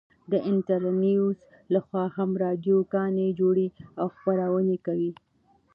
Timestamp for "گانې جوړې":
2.93-3.67